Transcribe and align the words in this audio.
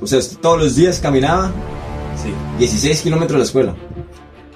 O 0.00 0.06
sea, 0.06 0.18
usted 0.18 0.36
todos 0.38 0.58
los 0.58 0.76
días 0.76 0.98
caminaba 1.00 1.52
Sí. 2.22 2.32
16 2.58 3.00
kilómetros 3.02 3.34
a 3.36 3.38
la 3.38 3.44
escuela 3.44 3.74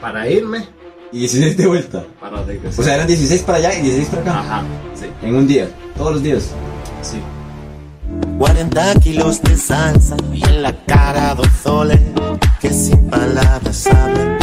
Para 0.01 0.29
irme, 0.29 0.67
y 1.13 1.21
16 1.21 1.57
de 1.57 1.67
vuelta. 1.67 2.05
para 2.21 2.43
regresar. 2.43 2.81
O 2.81 2.83
sea, 2.83 2.95
eran 2.97 3.07
16 3.07 3.43
para 3.43 3.59
allá 3.59 3.79
y 3.79 3.83
16 3.83 4.09
para 4.09 4.23
acá. 4.23 4.41
Ajá, 4.41 4.63
sí, 4.95 5.07
En 5.23 5.35
un 5.37 5.47
día, 5.47 5.71
todos 5.97 6.15
los 6.15 6.23
días. 6.23 6.51
sí. 7.03 7.17
40 8.39 8.95
kilos 9.01 9.41
de 9.43 9.57
salsa 9.57 10.17
y 10.33 10.45
en 10.45 10.63
la 10.63 10.85
cara 10.85 11.35
dos 11.35 11.49
soles 11.63 12.01
que 12.61 12.71
sin 12.71 13.09
palabras 13.09 13.87
hablan. 13.87 14.39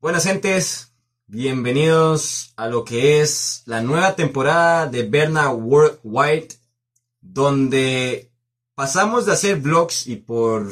Buenas 0.00 0.24
gentes, 0.24 0.92
bienvenidos 1.26 2.52
a 2.56 2.68
lo 2.68 2.84
que 2.84 3.20
es 3.20 3.62
la 3.66 3.80
nueva 3.82 4.14
temporada 4.14 4.86
de 4.86 5.02
Berna 5.02 5.50
World 5.50 5.98
White, 6.04 6.54
donde 7.20 8.30
pasamos 8.76 9.24
de 9.24 9.32
hacer 9.32 9.56
vlogs 9.56 10.06
y 10.06 10.16
por 10.16 10.70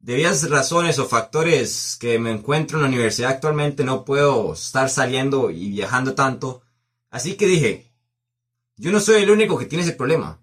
debidas 0.00 0.50
razones 0.50 0.98
o 0.98 1.06
factores 1.06 1.96
que 1.98 2.18
me 2.18 2.32
encuentro 2.32 2.76
en 2.76 2.82
la 2.82 2.88
universidad 2.88 3.30
actualmente 3.30 3.84
no 3.84 4.04
puedo 4.04 4.52
estar 4.52 4.90
saliendo 4.90 5.50
y 5.52 5.70
viajando 5.70 6.14
tanto. 6.14 6.62
Así 7.08 7.36
que 7.36 7.46
dije, 7.46 7.92
yo 8.76 8.90
no 8.90 8.98
soy 8.98 9.22
el 9.22 9.30
único 9.30 9.56
que 9.56 9.66
tiene 9.66 9.84
ese 9.84 9.92
problema. 9.92 10.40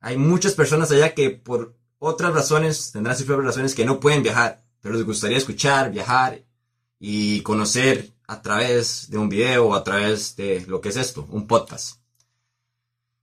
Hay 0.00 0.16
muchas 0.16 0.54
personas 0.54 0.90
allá 0.90 1.12
que 1.14 1.28
por 1.30 1.76
otras 1.98 2.32
razones 2.32 2.90
tendrán 2.90 3.14
sus 3.14 3.26
propias 3.26 3.48
razones 3.48 3.74
que 3.74 3.84
no 3.84 4.00
pueden 4.00 4.22
viajar, 4.22 4.64
pero 4.80 4.94
les 4.94 5.04
gustaría 5.04 5.36
escuchar, 5.36 5.92
viajar 5.92 6.42
y 6.98 7.42
conocer 7.42 8.14
a 8.26 8.40
través 8.40 9.10
de 9.10 9.18
un 9.18 9.28
video 9.28 9.66
o 9.66 9.74
a 9.74 9.84
través 9.84 10.36
de 10.36 10.64
lo 10.66 10.80
que 10.80 10.88
es 10.88 10.96
esto, 10.96 11.26
un 11.30 11.46
podcast. 11.46 12.05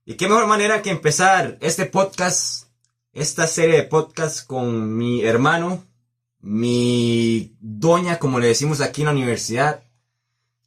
Y 0.06 0.14
qué 0.14 0.28
mejor 0.28 0.46
manera 0.46 0.82
que 0.82 0.90
empezar 0.90 1.56
este 1.62 1.86
podcast, 1.86 2.66
esta 3.14 3.46
serie 3.46 3.76
de 3.76 3.82
podcasts 3.84 4.42
con 4.42 4.94
mi 4.98 5.24
hermano, 5.24 5.82
mi 6.40 7.56
doña, 7.58 8.18
como 8.18 8.38
le 8.38 8.48
decimos 8.48 8.82
aquí 8.82 9.00
en 9.00 9.06
la 9.06 9.12
universidad, 9.12 9.82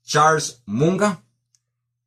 Charles 0.03 0.63
Munga, 0.65 1.21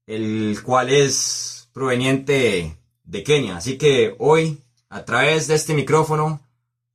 el 0.06 0.58
cual 0.64 0.90
es 0.90 1.68
proveniente 1.72 2.76
de 3.04 3.22
Kenia. 3.22 3.58
Así 3.58 3.78
que 3.78 4.16
hoy, 4.18 4.60
a 4.88 5.04
través 5.04 5.46
de 5.46 5.54
este 5.54 5.72
micrófono, 5.72 6.40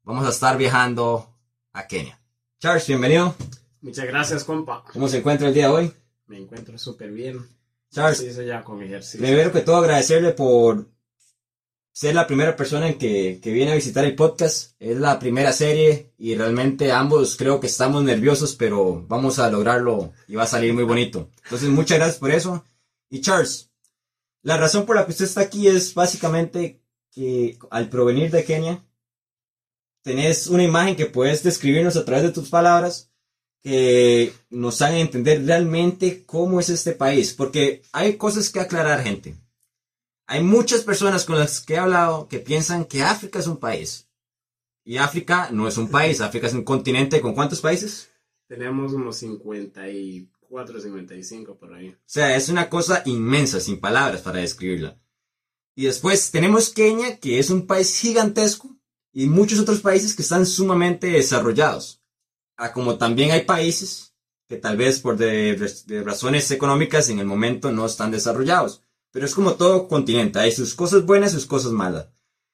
vamos 0.03 0.25
a 0.25 0.31
estar 0.31 0.57
viajando 0.57 1.33
a 1.71 1.87
Kenia. 1.87 2.19
Charles, 2.59 2.85
bienvenido. 2.87 3.33
Muchas 3.79 4.05
gracias, 4.05 4.43
compa. 4.43 4.83
¿Cómo 4.91 5.07
se 5.07 5.19
encuentra 5.19 5.47
el 5.47 5.53
día 5.53 5.69
de 5.69 5.73
hoy? 5.73 5.93
Me 6.27 6.37
encuentro 6.39 6.77
súper 6.77 7.11
bien. 7.11 7.54
Charles, 7.95 8.17
Sí, 8.17 8.27
eso 8.27 8.41
ya 8.41 8.61
con 8.61 8.83
ejercicio. 8.83 9.21
primero 9.21 9.53
que 9.53 9.61
todo 9.61 9.77
agradecerle 9.77 10.33
por 10.33 10.85
ser 11.93 12.13
la 12.13 12.27
primera 12.27 12.57
persona 12.57 12.89
en 12.89 12.97
que, 12.97 13.39
que 13.41 13.53
viene 13.53 13.71
a 13.71 13.75
visitar 13.75 14.03
el 14.03 14.15
podcast. 14.15 14.73
Es 14.81 14.97
la 14.97 15.17
primera 15.17 15.53
serie 15.53 16.11
y 16.17 16.35
realmente 16.35 16.91
ambos 16.91 17.37
creo 17.37 17.61
que 17.61 17.67
estamos 17.67 18.03
nerviosos, 18.03 18.53
pero 18.55 19.05
vamos 19.07 19.39
a 19.39 19.49
lograrlo 19.49 20.11
y 20.27 20.35
va 20.35 20.43
a 20.43 20.47
salir 20.47 20.73
muy 20.73 20.83
bonito. 20.83 21.29
Entonces, 21.45 21.69
muchas 21.69 21.97
gracias 21.97 22.19
por 22.19 22.31
eso. 22.31 22.65
Y 23.09 23.21
Charles, 23.21 23.71
la 24.41 24.57
razón 24.57 24.85
por 24.85 24.97
la 24.97 25.05
que 25.05 25.11
usted 25.11 25.23
está 25.23 25.39
aquí 25.41 25.69
es 25.69 25.93
básicamente 25.93 26.81
que 27.11 27.57
al 27.69 27.87
provenir 27.87 28.29
de 28.29 28.43
Kenia, 28.43 28.83
tenés 30.01 30.47
una 30.47 30.63
imagen 30.63 30.97
que 30.97 31.05
puedes 31.05 31.43
describirnos 31.43 31.95
a 31.95 32.03
través 32.03 32.23
de 32.25 32.31
tus 32.33 32.49
palabras 32.49 33.09
que 33.65 34.31
nos 34.51 34.79
hagan 34.83 34.99
entender 34.99 35.43
realmente 35.43 36.23
cómo 36.23 36.59
es 36.59 36.69
este 36.69 36.91
país. 36.91 37.33
Porque 37.33 37.81
hay 37.93 38.15
cosas 38.15 38.51
que 38.51 38.59
aclarar, 38.59 39.01
gente. 39.01 39.35
Hay 40.27 40.43
muchas 40.43 40.83
personas 40.83 41.25
con 41.25 41.39
las 41.39 41.61
que 41.61 41.73
he 41.73 41.77
hablado 41.79 42.27
que 42.27 42.37
piensan 42.37 42.85
que 42.85 43.01
África 43.01 43.39
es 43.39 43.47
un 43.47 43.57
país. 43.57 44.07
Y 44.83 44.97
África 44.97 45.49
no 45.51 45.67
es 45.67 45.77
un 45.77 45.89
país, 45.89 46.21
África 46.21 46.45
es 46.45 46.53
un 46.53 46.63
continente 46.63 47.19
con 47.21 47.33
cuántos 47.33 47.59
países? 47.59 48.11
Tenemos 48.47 48.93
unos 48.93 49.17
54, 49.17 50.79
55 50.79 51.57
por 51.57 51.73
ahí. 51.73 51.89
O 51.89 51.97
sea, 52.05 52.35
es 52.35 52.49
una 52.49 52.69
cosa 52.69 53.01
inmensa, 53.05 53.59
sin 53.59 53.79
palabras 53.79 54.21
para 54.21 54.41
describirla. 54.41 55.01
Y 55.75 55.85
después 55.85 56.29
tenemos 56.29 56.69
Kenia, 56.69 57.19
que 57.19 57.39
es 57.39 57.49
un 57.49 57.65
país 57.65 57.99
gigantesco, 57.99 58.77
y 59.11 59.25
muchos 59.25 59.57
otros 59.57 59.81
países 59.81 60.15
que 60.15 60.21
están 60.21 60.45
sumamente 60.45 61.07
desarrollados. 61.07 62.04
Ah, 62.57 62.71
como 62.71 62.97
también 62.97 63.31
hay 63.31 63.43
países 63.43 64.15
que 64.47 64.57
tal 64.57 64.77
vez 64.77 64.99
por 64.99 65.17
de, 65.17 66.03
razones 66.05 66.49
económicas 66.51 67.09
en 67.09 67.19
el 67.19 67.25
momento 67.25 67.71
no 67.71 67.85
están 67.85 68.11
desarrollados. 68.11 68.81
Pero 69.11 69.25
es 69.25 69.33
como 69.33 69.55
todo 69.55 69.87
continente, 69.87 70.39
hay 70.39 70.51
sus 70.51 70.75
cosas 70.75 71.05
buenas 71.05 71.31
y 71.31 71.35
sus 71.35 71.45
cosas 71.45 71.71
malas. 71.71 72.09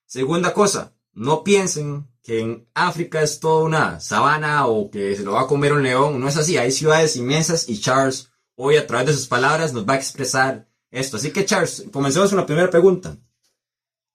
Segunda 0.06 0.53
cosa, 0.53 0.94
no 1.13 1.44
piensen 1.44 2.07
que 2.23 2.39
en 2.39 2.69
África 2.73 3.22
es 3.22 3.39
toda 3.39 3.63
una 3.63 4.00
sabana 4.00 4.67
o 4.67 4.91
que 4.91 5.16
se 5.16 5.23
lo 5.23 5.34
va 5.34 5.41
a 5.41 5.47
comer 5.47 5.73
un 5.73 5.84
león. 5.84 6.19
No 6.19 6.28
es 6.28 6.38
así, 6.38 6.57
hay 6.57 6.72
ciudades 6.72 7.16
inmensas 7.16 7.68
y 7.68 7.79
Charles 7.79 8.29
hoy 8.56 8.78
a 8.78 8.85
través 8.85 9.07
de 9.07 9.13
sus 9.13 9.28
palabras 9.28 9.73
nos 9.73 9.88
va 9.88 9.94
a 9.94 9.97
expresar 9.97 10.69
esto. 10.91 11.18
Así 11.18 11.31
que 11.31 11.45
Charles, 11.45 11.85
comencemos 11.91 12.29
con 12.29 12.38
la 12.38 12.45
primera 12.45 12.69
pregunta. 12.69 13.18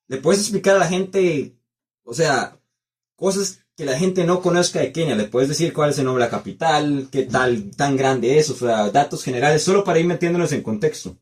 ¿Le 0.06 0.18
puedes 0.18 0.41
explicar 0.41 0.76
a 0.76 0.80
la 0.80 0.86
gente, 0.86 1.58
o 2.04 2.14
sea, 2.14 2.60
cosas 3.16 3.66
que 3.76 3.84
la 3.84 3.98
gente 3.98 4.25
no 4.25 4.41
conozca 4.41 4.81
de 4.81 4.91
Kenia? 4.91 5.14
¿Le 5.14 5.25
puedes 5.25 5.50
decir 5.50 5.72
cuál 5.72 5.91
es 5.91 5.98
el 5.98 6.06
nombre 6.06 6.25
de 6.25 6.31
la 6.31 6.37
capital? 6.37 7.09
¿Qué 7.12 7.25
tal 7.25 7.70
tan 7.76 7.97
grande 7.97 8.38
es? 8.38 8.48
O 8.48 8.54
sea, 8.54 8.91
datos 8.91 9.22
generales, 9.22 9.62
solo 9.62 9.84
para 9.84 9.98
ir 9.98 10.06
metiéndonos 10.06 10.50
en 10.53 10.62
contexto. 10.62 11.16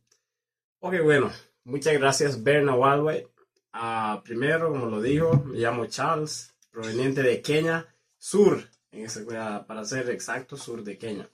Ok, 0.78 0.94
bueno. 1.02 1.32
Muchas 1.64 1.94
gracias, 1.94 2.42
Berna 2.42 2.76
Wildway. 2.76 3.26
Ah, 3.72 4.20
primero, 4.22 4.70
como 4.70 4.86
lo 4.86 5.00
dijo, 5.00 5.42
me 5.46 5.58
llamo 5.58 5.86
Charles, 5.86 6.54
proveniente 6.70 7.22
de 7.22 7.40
Kenia, 7.40 7.88
sur, 8.18 8.62
en 8.92 9.06
ah, 9.36 9.64
para 9.66 9.84
ser 9.84 10.10
exacto, 10.10 10.56
sur 10.56 10.84
de 10.84 10.98
Kenia. 10.98 11.28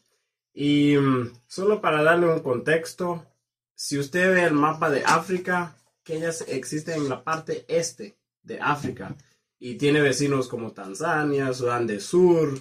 Y 0.55 0.97
mm, 0.97 1.33
solo 1.49 1.81
para 1.81 2.03
darle 2.03 2.29
un 2.29 2.41
contexto, 2.41 3.27
si 3.75 3.99
usted 3.99 4.33
ve 4.33 4.45
el 4.45 4.55
mapa 4.55 4.89
de 4.89 5.03
África, 5.05 5.77
Kenia 6.05 6.31
existe 6.47 6.95
en 6.95 7.09
la 7.09 7.25
parte 7.25 7.65
este 7.69 8.17
de 8.43 8.59
África 8.61 9.17
y 9.61 9.77
tiene 9.77 10.01
vecinos 10.01 10.49
como 10.49 10.73
Tanzania, 10.73 11.53
Sudán 11.53 11.87
del 11.87 12.01
Sur, 12.01 12.61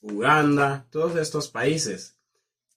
Uganda, 0.00 0.86
todos 0.90 1.16
estos 1.16 1.48
países. 1.48 2.16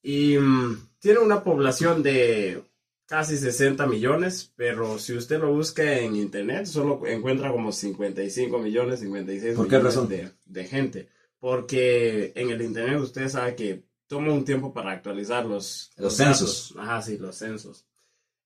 Y 0.02 0.38
mm, 0.38 0.90
tiene 1.00 1.20
una 1.20 1.44
población 1.44 2.04
de 2.04 2.64
casi 3.06 3.38
60 3.38 3.86
millones, 3.88 4.52
pero 4.56 5.00
si 5.00 5.14
usted 5.14 5.40
lo 5.40 5.54
busca 5.54 6.00
en 6.00 6.16
internet, 6.16 6.66
solo 6.66 7.06
encuentra 7.08 7.52
como 7.52 7.72
55 7.72 8.60
millones, 8.60 9.00
56 9.02 9.56
¿Por 9.56 9.68
qué 9.68 9.78
millones 9.78 9.96
razón? 9.96 10.10
De, 10.10 10.32
de 10.46 10.64
gente. 10.66 11.10
Porque 11.40 12.34
en 12.36 12.50
el 12.50 12.62
internet 12.62 13.00
usted 13.00 13.30
sabe 13.30 13.56
que 13.56 13.84
toma 14.08 14.34
un 14.34 14.44
tiempo 14.46 14.74
para 14.74 14.92
actualizar 14.92 15.46
los, 15.46 15.92
Los 15.96 16.18
datos. 16.18 16.38
censos. 16.40 16.74
Ajá, 16.78 17.02
sí, 17.02 17.18
los 17.18 17.36
censos. 17.36 17.86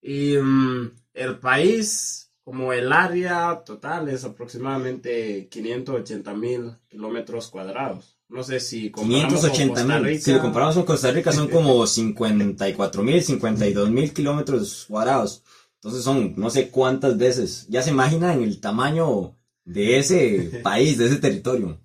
Y 0.02 0.38
mm, 0.38 0.92
el 1.14 1.40
país, 1.40 2.23
como 2.44 2.74
el 2.74 2.92
área 2.92 3.64
total, 3.66 4.10
es 4.10 4.24
aproximadamente 4.26 5.48
580 5.50 6.34
mil 6.34 6.72
kilómetros 6.90 7.50
cuadrados. 7.50 8.18
No 8.30 8.44
sé 8.44 8.60
si 8.60 8.90
comparamos 8.92 9.42
con 9.42 9.52
580 9.52 9.74
Costa 9.74 10.00
mil. 10.00 10.08
Rica- 10.08 10.22
Si 10.24 10.32
lo 10.34 10.42
comparamos 10.42 10.76
con 10.76 10.84
Costa 10.86 11.12
Rica 11.12 11.32
son 11.32 11.48
como 11.50 11.86
54 11.88 13.04
mil, 13.04 13.22
52 13.22 13.90
mil 13.92 14.14
kilómetros 14.14 14.86
cuadrados. 14.88 15.44
Entonces 15.76 16.04
son 16.04 16.34
no 16.38 16.50
sé 16.50 16.70
cuántas 16.70 17.18
veces. 17.18 17.68
Ya 17.70 17.82
se 17.82 17.92
imaginan 17.92 18.42
el 18.42 18.60
tamaño 18.60 19.36
de 19.66 20.00
ese 20.00 20.60
país, 20.64 20.98
de 20.98 21.06
ese 21.08 21.18
territorio. 21.18 21.80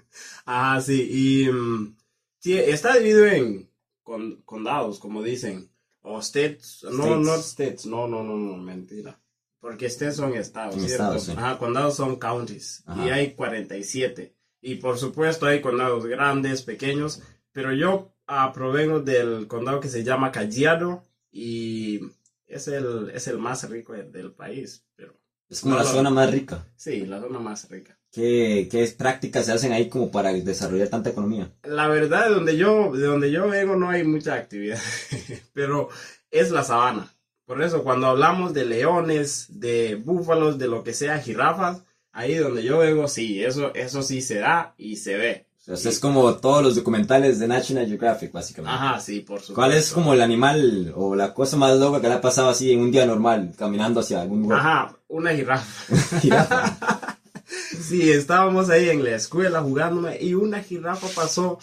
Ah, 0.46 0.80
sí, 0.80 1.08
y 1.46 1.52
mm, 1.52 1.96
sí, 2.38 2.54
está 2.56 2.96
dividido 2.96 3.26
en 3.26 3.70
con- 4.02 4.40
condados, 4.44 4.98
como 4.98 5.22
dicen, 5.22 5.70
o 6.02 6.18
states, 6.20 6.80
no, 6.84 6.90
States. 7.04 7.26
no 7.26 7.34
states, 7.36 7.86
no, 7.86 8.08
no, 8.08 8.22
no, 8.24 8.36
no, 8.36 8.56
mentira, 8.56 9.20
porque 9.60 9.86
states 9.86 10.16
son 10.16 10.34
estados, 10.34 10.74
¿cierto? 10.74 10.92
estados, 10.92 11.22
sí. 11.24 11.32
Ajá, 11.36 11.58
condados 11.58 11.96
son 11.96 12.16
counties, 12.16 12.82
y 12.86 12.90
Ajá. 12.90 13.14
hay 13.14 13.34
47, 13.34 14.34
y 14.60 14.76
por 14.76 14.98
supuesto 14.98 15.46
hay 15.46 15.60
condados 15.60 16.06
grandes, 16.06 16.62
pequeños, 16.62 17.22
pero 17.52 17.72
yo 17.72 18.12
ah, 18.26 18.52
provengo 18.52 19.00
del 19.00 19.46
condado 19.48 19.80
que 19.80 19.88
se 19.88 20.04
llama 20.04 20.32
Kajiado, 20.32 21.02
y 21.30 22.00
es 22.46 22.68
el, 22.68 23.10
es 23.14 23.26
el 23.28 23.38
más 23.38 23.68
rico 23.68 23.92
de- 23.92 24.04
del 24.04 24.32
país, 24.32 24.84
pero 24.96 25.14
Es 25.50 25.60
como 25.62 25.76
No, 25.76 25.82
la 25.82 25.86
zona 25.88 26.10
más 26.10 26.30
rica. 26.30 26.66
sí, 26.76 27.06
la 27.06 27.20
zona 27.20 27.38
más 27.38 27.68
rica. 27.70 27.98
¿Qué, 28.12 28.68
qué 28.70 28.86
prácticas 28.96 29.46
se 29.46 29.52
hacen 29.52 29.72
ahí 29.72 29.88
como 29.88 30.10
para 30.10 30.32
desarrollar 30.32 30.88
tanta 30.88 31.10
economía? 31.10 31.50
La 31.62 31.88
verdad, 31.88 32.28
de 32.28 32.34
donde 32.34 32.56
yo, 32.56 32.92
de 32.94 33.06
donde 33.06 33.30
yo 33.30 33.48
vengo 33.48 33.76
no 33.76 33.88
hay 33.90 34.04
mucha 34.04 34.34
actividad, 34.34 34.78
pero 35.54 35.88
es 36.30 36.50
la 36.50 36.62
sabana. 36.64 37.14
Por 37.48 37.62
eso, 37.62 37.82
cuando 37.82 38.08
hablamos 38.08 38.52
de 38.52 38.66
leones, 38.66 39.46
de 39.48 39.94
búfalos, 39.94 40.58
de 40.58 40.68
lo 40.68 40.84
que 40.84 40.92
sea, 40.92 41.18
jirafas, 41.18 41.82
ahí 42.12 42.34
donde 42.34 42.62
yo 42.62 42.76
vengo, 42.76 43.08
sí, 43.08 43.42
eso, 43.42 43.74
eso 43.74 44.02
sí 44.02 44.20
se 44.20 44.40
da 44.40 44.74
y 44.76 44.96
se 44.96 45.16
ve. 45.16 45.46
O 45.66 45.74
sea, 45.74 45.90
es 45.90 45.98
como 45.98 46.34
todos 46.34 46.62
los 46.62 46.76
documentales 46.76 47.38
de 47.38 47.48
National 47.48 47.86
Geographic, 47.86 48.32
básicamente. 48.32 48.76
Ajá, 48.76 49.00
sí, 49.00 49.20
por 49.20 49.38
supuesto. 49.38 49.54
¿Cuál 49.54 49.72
es 49.72 49.92
como 49.92 50.12
el 50.12 50.20
animal 50.20 50.92
o 50.94 51.14
la 51.16 51.32
cosa 51.32 51.56
más 51.56 51.74
loca 51.78 52.02
que 52.02 52.08
le 52.08 52.14
ha 52.14 52.20
pasado 52.20 52.50
así 52.50 52.70
en 52.70 52.80
un 52.80 52.92
día 52.92 53.06
normal, 53.06 53.54
caminando 53.56 54.00
hacia 54.00 54.20
algún 54.20 54.42
lugar? 54.42 54.60
Ajá, 54.60 54.96
una 55.08 55.30
jirafa. 55.30 55.96
Jirafa. 56.20 57.18
sí, 57.80 58.10
estábamos 58.12 58.68
ahí 58.68 58.90
en 58.90 59.02
la 59.02 59.16
escuela 59.16 59.62
jugándome 59.62 60.18
y 60.20 60.34
una 60.34 60.60
jirafa 60.62 61.06
pasó. 61.14 61.58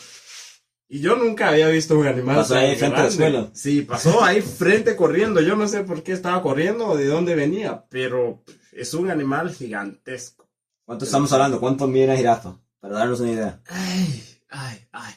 Y 0.88 1.00
yo 1.00 1.16
nunca 1.16 1.50
había 1.50 1.68
visto 1.70 1.98
un 1.98 2.06
animal. 2.08 2.36
Pasó 2.38 2.54
tan 2.54 2.64
ahí 2.66 2.76
frente 2.76 2.86
a 2.86 2.90
la 3.04 3.10
grande. 3.10 3.26
escuela. 3.26 3.50
Sí, 3.54 3.82
pasó 3.82 4.24
ahí 4.24 4.42
frente 4.42 4.96
corriendo. 4.96 5.42
Yo 5.42 5.56
no 5.56 5.68
sé 5.68 5.84
por 5.84 6.04
qué 6.04 6.12
estaba 6.12 6.42
corriendo 6.42 6.88
o 6.88 6.98
de 6.98 7.08
dónde 7.08 7.34
venía, 7.36 7.86
pero 7.90 8.44
es 8.72 8.94
un 8.94 9.10
animal 9.10 9.52
gigantesco. 9.54 10.48
¿Cuánto 10.86 11.06
estamos 11.06 11.32
hablando? 11.34 11.60
¿Cuánto 11.60 11.88
mide 11.88 12.06
una 12.06 12.16
jirafa? 12.18 12.60
Para 12.80 12.96
darnos 13.00 13.20
una 13.20 13.32
idea. 13.32 13.62
Ay, 13.68 14.24
ay, 14.50 14.78
ay. 14.92 15.14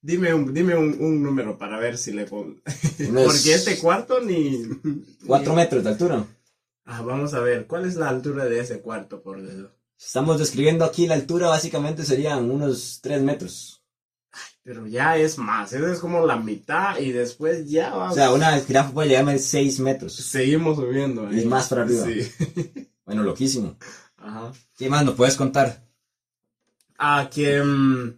Dime 0.00 0.32
un, 0.32 0.54
dime 0.54 0.76
un, 0.76 0.96
un 1.00 1.20
número 1.22 1.58
para 1.58 1.78
ver 1.80 1.98
si 1.98 2.12
le 2.12 2.24
pongo. 2.24 2.60
Porque 2.64 3.54
este 3.54 3.76
cuarto 3.78 4.20
ni. 4.20 4.62
Cuatro 5.26 5.50
ni- 5.50 5.56
metros 5.56 5.82
de 5.82 5.90
altura. 5.90 6.24
Ah, 6.84 7.02
vamos 7.02 7.34
a 7.34 7.40
ver, 7.40 7.66
¿cuál 7.66 7.84
es 7.86 7.96
la 7.96 8.08
altura 8.08 8.44
de 8.46 8.60
ese 8.60 8.80
cuarto 8.80 9.20
por 9.20 9.42
dedo? 9.42 9.72
Estamos 10.00 10.38
describiendo 10.38 10.84
aquí 10.84 11.08
la 11.08 11.16
altura, 11.16 11.48
básicamente 11.48 12.04
serían 12.04 12.48
unos 12.50 13.00
tres 13.02 13.20
metros. 13.20 13.77
Pero 14.68 14.86
ya 14.86 15.16
es 15.16 15.38
más, 15.38 15.72
eso 15.72 15.88
es 15.90 15.98
como 15.98 16.26
la 16.26 16.36
mitad 16.36 16.98
y 16.98 17.10
después 17.10 17.70
ya 17.70 17.88
va. 17.94 18.10
O 18.10 18.14
sea, 18.14 18.32
una 18.32 18.50
jirafa 18.60 18.92
puede 18.92 19.08
llegar 19.08 19.26
a 19.26 19.38
seis 19.38 19.80
metros. 19.80 20.12
Seguimos 20.12 20.76
subiendo. 20.76 21.26
ahí. 21.26 21.36
Y 21.36 21.38
es 21.38 21.46
más 21.46 21.70
para 21.70 21.84
arriba. 21.84 22.04
Sí. 22.04 22.30
Bueno, 23.06 23.22
loquísimo. 23.22 23.78
Ajá. 24.18 24.52
¿Qué 24.76 24.90
más 24.90 25.06
nos 25.06 25.14
puedes 25.14 25.36
contar? 25.36 25.88
Ah, 26.98 27.30
que. 27.32 27.62
mm, 27.62 28.14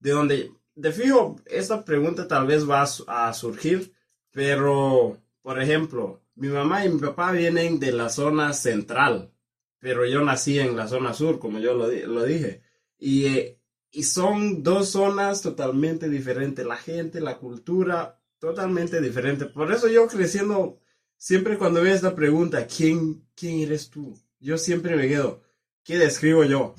de 0.00 0.10
donde. 0.10 0.50
De 0.74 0.90
fijo, 0.90 1.36
esta 1.46 1.84
pregunta 1.84 2.26
tal 2.26 2.48
vez 2.48 2.68
va 2.68 2.82
a, 2.82 3.28
a 3.28 3.32
surgir, 3.32 3.94
pero, 4.32 5.16
por 5.42 5.62
ejemplo, 5.62 6.20
mi 6.34 6.48
mamá 6.48 6.84
y 6.84 6.88
mi 6.88 6.98
papá 6.98 7.30
vienen 7.30 7.78
de 7.78 7.92
la 7.92 8.08
zona 8.08 8.52
central, 8.52 9.30
pero 9.78 10.04
yo 10.04 10.24
nací 10.24 10.58
en 10.58 10.76
la 10.76 10.88
zona 10.88 11.14
sur, 11.14 11.38
como 11.38 11.60
yo 11.60 11.74
lo, 11.74 11.86
lo 11.86 12.24
dije. 12.24 12.62
Y, 12.98 13.26
eh, 13.26 13.59
y 13.92 14.04
son 14.04 14.62
dos 14.62 14.90
zonas 14.90 15.42
totalmente 15.42 16.08
diferentes. 16.08 16.64
La 16.64 16.76
gente, 16.76 17.20
la 17.20 17.38
cultura, 17.38 18.20
totalmente 18.38 19.00
diferente. 19.00 19.46
Por 19.46 19.72
eso 19.72 19.88
yo 19.88 20.06
creciendo, 20.06 20.78
siempre 21.16 21.58
cuando 21.58 21.82
veo 21.82 21.94
esta 21.94 22.14
pregunta, 22.14 22.66
¿quién, 22.66 23.24
quién 23.34 23.60
eres 23.60 23.90
tú? 23.90 24.18
Yo 24.38 24.56
siempre 24.58 24.96
me 24.96 25.08
quedo, 25.08 25.42
¿qué 25.84 25.98
describo 25.98 26.44
yo? 26.44 26.74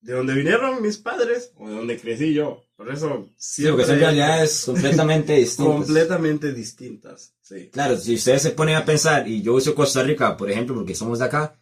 ¿De 0.00 0.12
dónde 0.12 0.34
vinieron 0.34 0.80
mis 0.82 0.98
padres 0.98 1.52
o 1.56 1.68
de 1.68 1.74
dónde 1.74 1.98
crecí 1.98 2.32
yo? 2.32 2.62
Por 2.76 2.90
eso 2.92 3.28
Sí, 3.36 3.66
porque 3.66 3.84
son 3.86 3.98
realidades 3.98 4.62
completamente 4.66 5.32
distintas. 5.32 5.74
completamente 5.74 6.52
distintas. 6.52 7.34
Sí. 7.42 7.70
Claro, 7.72 7.96
si 7.96 8.14
ustedes 8.14 8.42
se 8.42 8.50
ponen 8.50 8.76
a 8.76 8.84
pensar, 8.84 9.26
y 9.26 9.42
yo 9.42 9.54
uso 9.54 9.74
Costa 9.74 10.02
Rica, 10.02 10.36
por 10.36 10.50
ejemplo, 10.50 10.74
porque 10.76 10.94
somos 10.94 11.18
de 11.18 11.24
acá, 11.24 11.58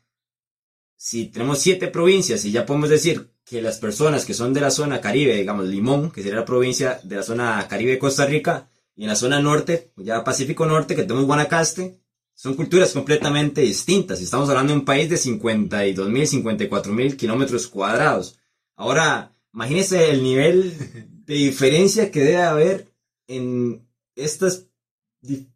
si 0.96 1.26
tenemos 1.26 1.58
siete 1.58 1.88
provincias 1.88 2.44
y 2.44 2.52
ya 2.52 2.66
podemos 2.66 2.90
decir 2.90 3.30
que 3.44 3.60
las 3.60 3.78
personas 3.78 4.24
que 4.24 4.34
son 4.34 4.54
de 4.54 4.60
la 4.60 4.70
zona 4.70 5.00
Caribe, 5.00 5.36
digamos 5.36 5.66
Limón, 5.66 6.10
que 6.10 6.22
sería 6.22 6.38
la 6.38 6.44
provincia 6.44 7.00
de 7.02 7.16
la 7.16 7.22
zona 7.22 7.66
Caribe 7.68 7.92
de 7.92 7.98
Costa 7.98 8.26
Rica, 8.26 8.70
y 8.96 9.02
en 9.02 9.08
la 9.08 9.16
zona 9.16 9.40
norte, 9.40 9.92
ya 9.96 10.22
Pacífico 10.22 10.66
Norte, 10.66 10.94
que 10.94 11.02
tenemos 11.02 11.26
Guanacaste, 11.26 11.98
son 12.34 12.54
culturas 12.54 12.92
completamente 12.92 13.60
distintas. 13.60 14.20
Estamos 14.20 14.48
hablando 14.48 14.72
de 14.72 14.78
un 14.78 14.84
país 14.84 15.08
de 15.08 15.16
52 15.16 16.08
mil, 16.08 16.26
54 16.26 16.92
mil 16.92 17.16
kilómetros 17.16 17.66
cuadrados. 17.68 18.38
Ahora, 18.76 19.36
imagínense 19.52 20.10
el 20.10 20.22
nivel 20.22 20.72
de 21.26 21.34
diferencia 21.34 22.10
que 22.10 22.20
debe 22.20 22.42
haber 22.42 22.88
en 23.26 23.86
estas 24.14 24.66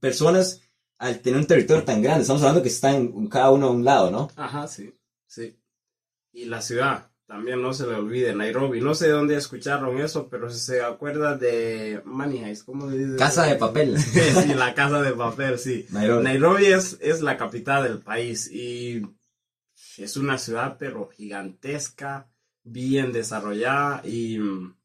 personas 0.01 0.63
al 0.99 1.21
tener 1.21 1.39
un 1.39 1.47
territorio 1.47 1.85
tan 1.85 2.03
grande. 2.03 2.23
Estamos 2.23 2.43
hablando 2.43 2.63
que 2.63 2.69
están 2.69 3.29
cada 3.29 3.51
uno 3.51 3.67
a 3.67 3.71
un 3.71 3.85
lado, 3.85 4.11
¿no? 4.11 4.31
Ajá, 4.37 4.67
sí, 4.67 4.93
sí. 5.29 5.57
Y 6.33 6.47
la 6.47 6.61
ciudad, 6.61 7.11
también 7.29 7.63
no 7.63 7.73
se 7.73 7.87
le 7.87 7.95
olvide, 7.95 8.35
Nairobi. 8.35 8.81
No 8.81 8.95
sé 8.95 9.07
de 9.07 9.13
dónde 9.13 9.37
escucharon 9.37 10.01
eso, 10.01 10.29
pero 10.29 10.51
si 10.51 10.59
se 10.59 10.83
acuerda 10.83 11.37
de 11.37 12.03
Money 12.05 12.43
Heist, 12.43 12.65
¿cómo 12.65 12.87
le 12.91 12.99
dice? 12.99 13.17
Casa 13.17 13.45
de 13.45 13.55
papel. 13.55 13.97
sí, 14.01 14.55
la 14.55 14.75
casa 14.75 15.01
de 15.03 15.13
papel, 15.13 15.59
sí. 15.59 15.87
Nairobi. 15.91 16.25
Nairobi 16.25 16.67
es, 16.67 16.99
es 17.01 17.21
la 17.21 17.37
capital 17.37 17.85
del 17.85 18.01
país 18.01 18.51
y 18.51 19.03
es 19.99 20.17
una 20.17 20.39
ciudad 20.39 20.77
pero 20.79 21.09
gigantesca, 21.09 22.29
bien 22.63 23.13
desarrollada 23.13 24.03
y 24.05 24.39
mm, 24.39 24.77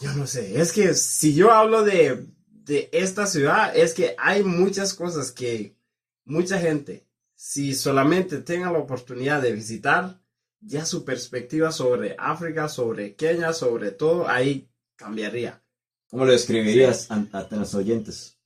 yo 0.00 0.12
no 0.14 0.26
sé, 0.26 0.60
es 0.60 0.72
que 0.72 0.94
si 0.94 1.34
yo 1.34 1.52
hablo 1.52 1.82
de, 1.82 2.26
de 2.48 2.88
esta 2.92 3.26
ciudad 3.26 3.76
es 3.76 3.92
que 3.92 4.14
hay 4.18 4.42
muchas 4.42 4.94
cosas 4.94 5.30
que 5.30 5.76
mucha 6.24 6.58
gente, 6.58 7.06
si 7.42 7.74
solamente 7.74 8.42
tenga 8.42 8.70
la 8.70 8.78
oportunidad 8.78 9.40
de 9.40 9.52
visitar, 9.52 10.20
ya 10.60 10.84
su 10.84 11.06
perspectiva 11.06 11.72
sobre 11.72 12.14
África, 12.18 12.68
sobre 12.68 13.14
Kenia, 13.14 13.54
sobre 13.54 13.92
todo, 13.92 14.28
ahí 14.28 14.68
cambiaría. 14.94 15.62
¿Cómo 16.10 16.26
lo 16.26 16.32
describirías 16.32 17.10
an- 17.10 17.30
ante 17.32 17.56
los 17.56 17.74
oyentes? 17.74 18.38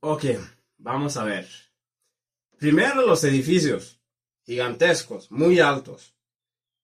Ok, 0.00 0.24
vamos 0.78 1.16
a 1.16 1.22
ver. 1.22 1.48
Primero 2.58 3.06
los 3.06 3.22
edificios, 3.22 4.00
gigantescos, 4.42 5.30
muy 5.30 5.60
altos. 5.60 6.16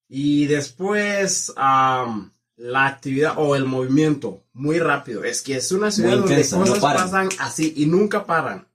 Y 0.08 0.46
después 0.46 1.52
la 1.56 2.86
actividad 2.86 3.34
o 3.38 3.56
el 3.56 3.64
movimiento, 3.64 4.44
muy 4.52 4.78
rápido. 4.78 5.24
Es 5.24 5.42
que 5.42 5.56
es 5.56 5.72
una 5.72 5.90
ciudad 5.90 6.10
Muy 6.10 6.18
donde 6.20 6.34
intensa, 6.34 6.58
cosas 6.58 6.78
pasan 6.78 7.28
así 7.40 7.72
y 7.76 7.86
nunca 7.86 8.24
paran. 8.24 8.68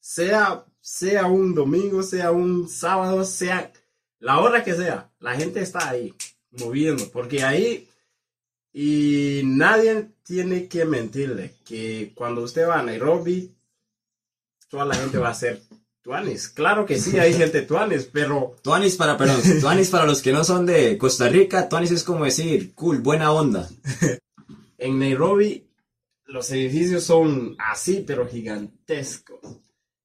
Sea, 0.00 0.64
sea 0.82 1.26
un 1.26 1.54
domingo, 1.54 2.02
sea 2.02 2.32
un 2.32 2.68
sábado, 2.68 3.24
sea 3.24 3.72
la 4.18 4.40
hora 4.40 4.62
que 4.62 4.74
sea, 4.74 5.10
la 5.20 5.34
gente 5.34 5.62
está 5.62 5.88
ahí 5.88 6.14
moviendo. 6.50 7.08
Porque 7.10 7.42
ahí 7.42 7.88
y 8.72 9.42
nadie 9.44 10.08
tiene 10.22 10.66
que 10.66 10.84
mentirle 10.84 11.54
que 11.64 12.12
cuando 12.14 12.42
usted 12.42 12.68
va 12.68 12.80
a 12.80 12.82
Nairobi, 12.82 13.54
toda 14.68 14.84
la 14.84 14.94
gente 14.94 15.18
va 15.18 15.30
a 15.30 15.34
ser 15.34 15.62
tuanis. 16.02 16.48
Claro 16.48 16.84
que 16.84 16.98
sí, 16.98 17.18
hay 17.18 17.32
gente 17.38 17.62
tuanis, 17.62 18.08
pero 18.12 18.56
Tuanis 18.62 18.96
para, 18.96 19.16
perdón, 19.16 19.40
Tuanis 19.60 19.90
para 19.90 20.06
los 20.06 20.20
que 20.20 20.32
no 20.32 20.42
son 20.42 20.66
de 20.66 20.98
Costa 20.98 21.28
Rica, 21.28 21.68
Tuanis 21.68 21.90
es 21.90 22.04
como 22.04 22.24
decir, 22.24 22.74
cool, 22.74 22.98
buena 23.00 23.32
onda. 23.32 23.68
en 24.78 24.98
Nairobi 24.98 25.68
los 26.26 26.50
edificios 26.50 27.04
son 27.04 27.56
así, 27.58 28.02
pero 28.06 28.26
gigantescos. 28.26 29.40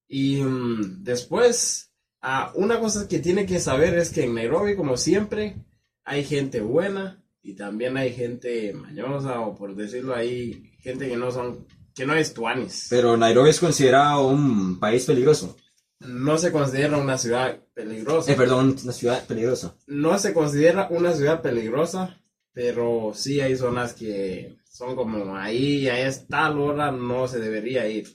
Y 0.07 0.41
mm, 0.41 1.03
después, 1.03 1.91
ah, 2.21 2.51
una 2.55 2.79
cosa 2.79 3.07
que 3.07 3.19
tiene 3.19 3.45
que 3.45 3.59
saber 3.59 3.97
es 3.97 4.11
que 4.11 4.23
en 4.23 4.35
Nairobi, 4.35 4.75
como 4.75 4.97
siempre, 4.97 5.57
hay 6.03 6.23
gente 6.23 6.61
buena 6.61 7.23
y 7.41 7.53
también 7.55 7.97
hay 7.97 8.13
gente 8.13 8.73
mañosa, 8.73 9.39
o 9.41 9.55
por 9.55 9.75
decirlo 9.75 10.15
ahí, 10.15 10.73
gente 10.79 11.07
que 11.07 11.17
no 11.17 11.31
son, 11.31 11.65
que 11.93 12.05
no 12.05 12.13
es 12.13 12.33
tuanis. 12.33 12.87
Pero 12.89 13.17
Nairobi 13.17 13.49
es 13.49 13.59
considerado 13.59 14.27
un 14.27 14.79
país 14.79 15.05
peligroso. 15.05 15.57
No 15.99 16.37
se 16.37 16.51
considera 16.51 16.97
una 16.97 17.17
ciudad 17.17 17.59
peligrosa. 17.73 18.31
Eh, 18.31 18.35
perdón, 18.35 18.75
una 18.83 18.93
ciudad 18.93 19.25
peligrosa. 19.25 19.75
no 19.87 20.19
se 20.19 20.33
considera 20.33 20.87
una 20.91 21.13
ciudad 21.13 21.41
peligrosa, 21.41 22.21
pero 22.53 23.11
sí 23.15 23.41
hay 23.41 23.55
zonas 23.55 23.93
que 23.93 24.57
son 24.69 24.95
como 24.95 25.35
ahí, 25.35 25.87
a 25.87 26.07
esta 26.07 26.51
hora 26.51 26.91
no 26.91 27.27
se 27.27 27.39
debería 27.39 27.87
ir. 27.87 28.07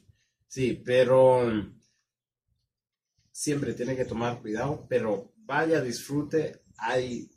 Sí, 0.47 0.81
pero 0.85 1.45
mm, 1.45 1.82
siempre 3.43 3.75
tiene 3.75 3.97
que 3.97 4.05
tomar 4.05 4.41
cuidado, 4.41 4.87
pero 4.89 5.33
vaya, 5.39 5.81
disfrute, 5.81 6.63
hay, 6.79 7.29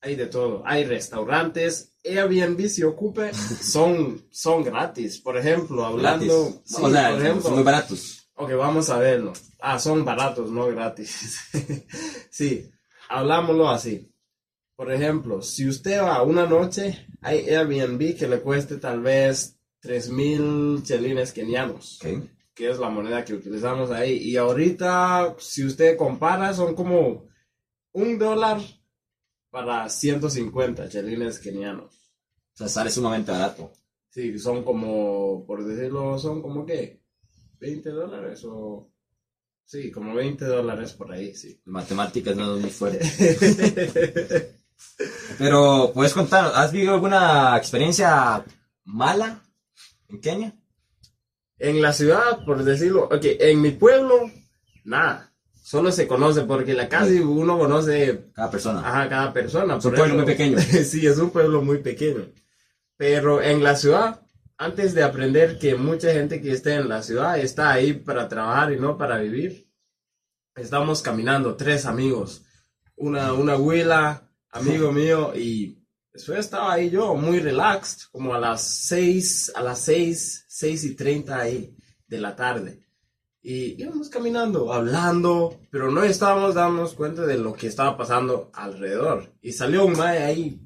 hay 0.00 0.16
de 0.16 0.24
todo. 0.24 0.62
Hay 0.64 0.84
restaurantes, 0.84 1.92
Airbnb 2.02 2.66
si 2.66 2.82
ocupe, 2.82 3.30
son, 3.62 4.26
son 4.30 4.64
gratis. 4.64 5.20
Por 5.20 5.36
ejemplo, 5.36 5.84
hablando... 5.84 6.62
sí, 6.64 6.76
o 6.80 6.90
sea, 6.90 7.10
por 7.10 7.20
ejemplo, 7.20 7.42
son 7.42 7.54
muy 7.56 7.62
baratos. 7.62 8.26
Ok, 8.36 8.52
vamos 8.52 8.88
a 8.88 8.96
verlo. 8.96 9.34
Ah, 9.60 9.78
son 9.78 10.02
baratos, 10.02 10.50
no 10.50 10.66
gratis. 10.68 11.38
sí, 12.30 12.70
hablámoslo 13.10 13.68
así. 13.68 14.10
Por 14.74 14.90
ejemplo, 14.90 15.42
si 15.42 15.68
usted 15.68 16.00
va 16.00 16.22
una 16.22 16.46
noche, 16.46 17.06
hay 17.20 17.50
Airbnb 17.50 18.16
que 18.16 18.26
le 18.26 18.40
cueste 18.40 18.78
tal 18.78 19.02
vez 19.02 19.58
3.000 19.82 20.82
chelines 20.84 21.32
kenianos, 21.32 22.00
Ok. 22.02 22.33
Que 22.54 22.70
es 22.70 22.78
la 22.78 22.88
moneda 22.88 23.24
que 23.24 23.34
utilizamos 23.34 23.90
ahí. 23.90 24.16
Y 24.18 24.36
ahorita, 24.36 25.34
si 25.38 25.64
usted 25.64 25.96
compara, 25.96 26.54
son 26.54 26.74
como 26.74 27.26
un 27.92 28.18
dólar 28.18 28.60
para 29.50 29.88
150 29.88 30.88
chelines 30.88 31.38
kenianos. 31.38 31.94
O 32.54 32.56
sea, 32.56 32.68
sale 32.68 32.90
sumamente 32.90 33.32
barato. 33.32 33.72
Sí, 34.10 34.38
son 34.38 34.62
como, 34.62 35.44
por 35.44 35.64
decirlo, 35.64 36.18
son 36.18 36.40
como 36.40 36.64
que 36.64 37.02
20 37.58 37.90
dólares 37.90 38.44
o... 38.44 38.90
Sí, 39.66 39.90
como 39.90 40.14
20 40.14 40.44
dólares 40.44 40.92
por 40.92 41.10
ahí, 41.10 41.34
sí. 41.34 41.60
Matemáticas 41.64 42.36
no 42.36 42.54
es 42.54 42.60
muy 42.60 42.70
fuerte. 42.70 43.00
Pero, 45.38 45.90
¿puedes 45.92 46.12
contar? 46.12 46.52
¿Has 46.54 46.70
vivido 46.70 46.94
alguna 46.94 47.56
experiencia 47.56 48.44
mala 48.84 49.42
en 50.08 50.20
Kenia? 50.20 50.54
En 51.64 51.80
la 51.80 51.94
ciudad, 51.94 52.44
por 52.44 52.62
decirlo, 52.62 53.04
ok, 53.04 53.24
en 53.40 53.62
mi 53.62 53.70
pueblo, 53.70 54.30
nada. 54.84 55.32
solo 55.62 55.92
se 55.92 56.06
conoce 56.06 56.42
porque 56.42 56.74
la 56.74 56.90
casi 56.90 57.20
uno 57.20 57.58
conoce 57.58 58.28
Cada 58.34 58.50
persona. 58.50 58.80
Ajá, 58.80 59.08
cada 59.08 59.32
persona. 59.32 59.76
Es 59.78 59.84
un 59.86 59.94
pueblo 59.94 60.16
muy 60.16 60.26
pequeño. 60.26 60.58
sí, 60.84 61.06
es 61.06 61.16
un 61.16 61.30
pueblo 61.30 61.62
muy 61.62 61.78
pequeño. 61.78 62.26
Pero 62.98 63.40
en 63.40 63.62
la 63.62 63.76
ciudad, 63.76 64.20
antes 64.58 64.94
de 64.94 65.04
aprender 65.04 65.58
que 65.58 65.74
mucha 65.74 66.12
gente 66.12 66.42
que 66.42 66.52
esté 66.52 66.74
en 66.74 66.90
la 66.90 67.02
ciudad 67.02 67.38
está 67.38 67.72
ahí 67.72 67.94
para 67.94 68.28
trabajar 68.28 68.70
y 68.72 68.78
no 68.78 68.98
para 68.98 69.16
vivir, 69.16 69.66
estamos 70.54 71.00
caminando, 71.00 71.56
tres 71.56 71.86
amigos, 71.86 72.44
una, 72.94 73.32
una 73.32 73.54
abuela, 73.54 74.30
amigo 74.50 74.92
mío, 75.00 75.32
y 75.34 75.83
después 76.14 76.38
estaba 76.38 76.72
ahí 76.72 76.90
yo, 76.90 77.14
muy 77.14 77.40
relaxed, 77.40 78.08
como 78.12 78.34
a 78.34 78.38
las 78.38 78.62
seis, 78.62 79.52
a 79.54 79.62
las 79.62 79.80
seis, 79.80 80.44
seis 80.48 80.84
y 80.84 80.94
treinta 80.94 81.40
ahí 81.40 81.76
de 82.06 82.20
la 82.20 82.36
tarde. 82.36 82.80
Y 83.42 83.82
íbamos 83.82 84.08
caminando, 84.08 84.72
hablando, 84.72 85.60
pero 85.70 85.90
no 85.90 86.02
estábamos 86.02 86.54
dándonos 86.54 86.94
cuenta 86.94 87.26
de 87.26 87.36
lo 87.36 87.52
que 87.52 87.66
estaba 87.66 87.96
pasando 87.96 88.50
alrededor. 88.54 89.34
Y 89.42 89.52
salió 89.52 89.84
un 89.84 89.98
mae 89.98 90.22
ahí, 90.22 90.60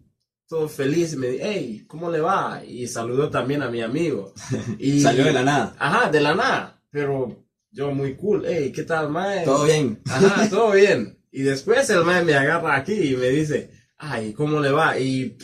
todo 0.47 0.69
feliz, 0.69 1.15
y 1.15 1.17
me 1.17 1.29
dijo, 1.29 1.45
hey, 1.45 1.85
¿cómo 1.89 2.11
le 2.11 2.21
va? 2.21 2.63
Y 2.65 2.87
saludó 2.87 3.31
también 3.31 3.63
a 3.63 3.71
mi 3.71 3.81
amigo. 3.81 4.33
Y, 4.79 5.01
Salió 5.01 5.25
de 5.25 5.33
la 5.33 5.43
nada. 5.43 5.75
Ajá, 5.79 6.11
de 6.11 6.21
la 6.21 6.35
nada. 6.35 6.81
Pero 6.91 7.45
yo 7.71 7.91
muy 7.91 8.15
cool, 8.17 8.45
hey, 8.47 8.71
¿qué 8.73 8.85
tal, 8.85 9.11
mae? 9.11 9.45
Todo 9.45 9.65
bien. 9.65 10.01
Ajá, 10.09 10.49
todo 10.49 10.73
bien. 10.73 11.19
Y 11.33 11.43
después 11.43 11.89
el 11.91 12.05
mae 12.05 12.23
me 12.23 12.35
agarra 12.35 12.77
aquí 12.77 12.93
y 12.93 13.17
me 13.17 13.29
dice, 13.29 13.78
ay, 13.99 14.33
¿cómo 14.33 14.61
le 14.61 14.71
va? 14.71 14.99
Y 14.99 15.37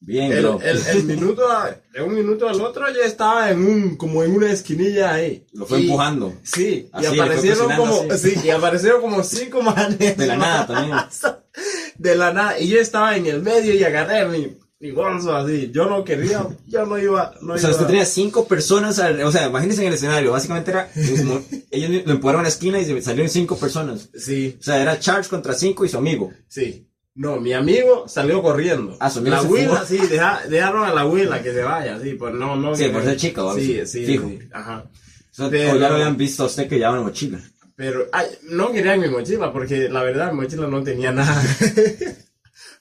Bien, 0.00 0.30
el, 0.30 0.46
el, 0.62 0.78
el 0.92 1.02
minuto, 1.04 1.48
a- 1.50 1.76
de 1.92 2.02
un 2.02 2.14
minuto 2.14 2.48
al 2.48 2.60
otro 2.60 2.86
yo 2.94 3.02
estaba 3.02 3.50
en 3.50 3.64
un, 3.66 3.96
como 3.96 4.22
en 4.22 4.30
una 4.32 4.52
esquinilla 4.52 5.12
ahí. 5.14 5.44
Lo 5.52 5.66
fue 5.66 5.80
Y- 5.80 5.86
empujando. 5.86 6.34
Sí, 6.44 6.88
Así, 6.92 7.16
y 7.16 7.18
aparecieron 7.18 7.72
como, 7.76 8.04
así. 8.12 8.30
sí, 8.30 8.40
y 8.44 8.50
aparecieron 8.50 9.00
como 9.00 9.24
cinco 9.24 9.60
manes. 9.60 10.16
De 10.16 10.26
la 10.28 10.36
nada 10.36 10.66
también. 10.68 10.96
De 11.98 12.14
la 12.14 12.32
nada. 12.32 12.60
Y 12.60 12.68
yo 12.68 12.78
estaba 12.78 13.16
en 13.16 13.26
el 13.26 13.42
medio 13.42 13.74
y 13.74 13.82
agarré 13.82 14.24
mi, 14.28 14.56
mi 14.78 14.92
bolso 14.92 15.34
así. 15.34 15.72
Yo 15.74 15.86
no 15.86 16.04
quería, 16.04 16.46
yo 16.68 16.86
no 16.86 16.96
iba, 16.96 17.34
no 17.42 17.54
O 17.54 17.58
sea, 17.58 17.70
iba. 17.70 17.76
usted 17.76 17.86
tenía 17.88 18.04
cinco 18.04 18.46
personas, 18.46 19.00
al- 19.00 19.20
o 19.22 19.32
sea, 19.32 19.48
imagínense 19.48 19.82
en 19.82 19.88
el 19.88 19.94
escenario, 19.94 20.30
básicamente 20.30 20.70
era, 20.70 20.88
como- 21.18 21.42
ellos 21.72 22.06
lo 22.06 22.12
empujaron 22.12 22.38
a 22.38 22.42
una 22.42 22.48
esquina 22.50 22.78
y 22.78 23.02
salieron 23.02 23.28
cinco 23.28 23.56
personas. 23.58 24.10
Sí, 24.16 24.56
O 24.60 24.62
sea, 24.62 24.80
era 24.80 25.00
Charles 25.00 25.26
contra 25.26 25.54
cinco 25.54 25.84
y 25.84 25.88
su 25.88 25.98
amigo. 25.98 26.32
sí. 26.46 26.84
No, 27.18 27.40
mi 27.40 27.52
amigo 27.52 28.06
salió 28.06 28.40
corriendo. 28.42 28.96
Ah, 29.00 29.10
su 29.10 29.24
la 29.24 29.38
abuela, 29.40 29.84
sí, 29.84 29.98
deja- 29.98 30.42
dejaron 30.48 30.84
a 30.84 30.94
la 30.94 31.00
abuela 31.00 31.42
que 31.42 31.52
se 31.52 31.62
vaya, 31.62 31.98
sí, 32.00 32.14
pues 32.14 32.32
no, 32.32 32.54
no. 32.54 32.76
Sí, 32.76 32.84
que- 32.84 32.90
por 32.90 33.02
ser 33.02 33.16
chica 33.16 33.40
algo 33.40 33.54
Sí, 33.56 33.80
sí, 33.86 34.06
Fijo. 34.06 34.28
sí, 34.28 34.38
ajá. 34.52 34.84
O, 34.88 35.34
sea, 35.34 35.50
Pero- 35.50 35.72
o 35.72 35.76
ya 35.76 35.88
lo 35.88 35.94
habían 35.96 36.16
visto 36.16 36.44
a 36.44 36.46
usted 36.46 36.68
que 36.68 36.76
llevaba 36.76 36.98
una 36.98 37.08
mochila. 37.08 37.40
Pero 37.74 38.06
ay, 38.12 38.26
no 38.50 38.70
querían 38.70 39.00
mi 39.00 39.08
mochila 39.08 39.52
porque 39.52 39.88
la 39.88 40.02
verdad 40.04 40.30
mi 40.32 40.38
mochila 40.42 40.68
no 40.68 40.82
tenía 40.84 41.10
nada. 41.12 41.34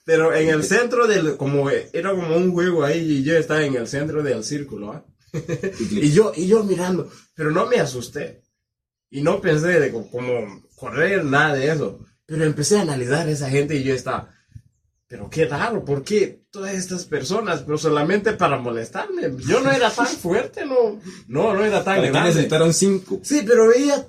Pero 0.06 0.34
en 0.34 0.50
el 0.50 0.64
centro 0.64 1.08
del, 1.08 1.36
como 1.36 1.70
era 1.70 2.12
como 2.12 2.36
un 2.38 2.52
juego 2.54 2.84
ahí 2.84 3.00
y 3.20 3.24
yo 3.24 3.36
estaba 3.38 3.64
en 3.66 3.76
el 3.76 3.88
centro 3.88 4.24
del 4.24 4.44
círculo, 4.44 4.92
¿ah? 4.94 5.04
Y 5.92 6.12
yo, 6.14 6.32
y 6.36 6.48
yo 6.48 6.64
mirando, 6.64 7.12
pero 7.36 7.52
no 7.52 7.66
me 7.66 7.80
asusté. 7.80 8.42
Y 9.10 9.22
no 9.22 9.42
pensé 9.42 9.80
de 9.80 9.92
co- 9.92 10.10
como 10.10 10.64
correr, 10.76 11.26
nada 11.26 11.56
de 11.56 11.70
eso. 11.72 12.00
Pero 12.28 12.44
empecé 12.44 12.78
a 12.78 12.82
analizar 12.84 13.26
a 13.28 13.32
esa 13.32 13.50
gente 13.50 13.76
y 13.76 13.84
yo 13.84 13.96
estaba, 13.96 14.30
pero 15.08 15.30
qué 15.30 15.46
raro, 15.46 15.84
¿por 15.84 16.04
qué 16.04 16.44
todas 16.52 16.74
estas 16.74 17.06
personas? 17.06 17.62
Pero 17.62 17.78
solamente 17.80 18.34
para 18.34 18.58
molestarme. 18.60 19.32
Yo 19.48 19.62
no 19.62 19.72
era 19.72 19.90
tan 19.90 20.06
fuerte, 20.24 20.66
no, 20.66 21.00
no, 21.28 21.54
no 21.56 21.64
era 21.66 21.84
tan 21.84 21.96
¿Para 21.96 22.08
grande. 22.10 22.30
necesitaron 22.30 22.74
cinco? 22.74 23.20
Sí, 23.24 23.44
pero 23.48 23.72
ella 23.74 24.06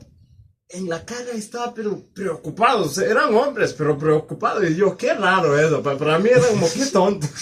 en 0.70 0.88
la 0.88 1.02
cara 1.06 1.30
estaba 1.34 1.72
pero 1.72 2.02
preocupados. 2.12 2.98
Eran 2.98 3.32
hombres, 3.34 3.72
pero 3.72 3.96
preocupados. 3.96 4.68
Y 4.68 4.74
yo, 4.74 4.96
qué 4.98 5.14
raro 5.14 5.58
eso. 5.58 5.82
Pa- 5.82 5.96
Para 5.96 6.18
mí 6.18 6.28
era 6.30 6.46
como, 6.48 6.66
qué 6.70 6.84
tonto. 6.86 7.26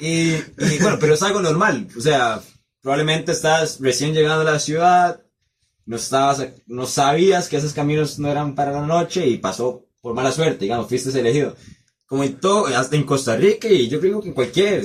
Y, 0.00 0.34
y, 0.34 0.78
bueno, 0.80 0.96
pero 1.00 1.14
es 1.14 1.22
algo 1.22 1.42
normal. 1.42 1.88
O 1.96 2.00
sea, 2.00 2.40
probablemente 2.80 3.32
estás 3.32 3.78
recién 3.80 4.14
llegando 4.14 4.42
a 4.42 4.52
la 4.52 4.60
ciudad, 4.60 5.22
no, 5.88 5.96
estabas, 5.96 6.46
no 6.66 6.84
sabías 6.84 7.48
que 7.48 7.56
esos 7.56 7.72
caminos 7.72 8.18
no 8.18 8.28
eran 8.28 8.54
para 8.54 8.72
la 8.72 8.86
noche 8.86 9.26
y 9.26 9.38
pasó 9.38 9.86
por 10.02 10.14
mala 10.14 10.30
suerte, 10.30 10.66
digamos, 10.66 10.86
fuiste 10.86 11.18
elegido. 11.18 11.56
Como 12.04 12.24
en 12.24 12.38
todo, 12.38 12.66
hasta 12.66 12.94
en 12.94 13.04
Costa 13.04 13.36
Rica 13.36 13.68
y 13.68 13.88
yo 13.88 13.98
creo 13.98 14.20
que 14.20 14.28
en 14.28 14.34
cualquier 14.34 14.84